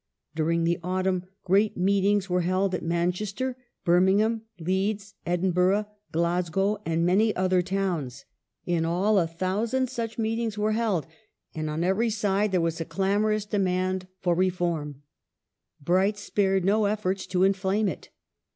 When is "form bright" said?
14.49-16.17